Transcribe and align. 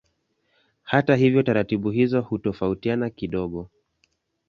Hata 0.81 1.15
hivyo 1.15 1.43
taratibu 1.43 1.91
hizi 1.91 2.17
hutofautiana 2.17 3.09
kidogo. 3.09 3.69